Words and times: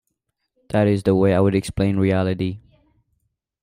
That 0.69 0.87
is 0.87 1.03
the 1.03 1.13
way 1.13 1.35
I 1.35 1.39
would 1.39 1.53
explain 1.53 1.97
reality. 1.97 2.59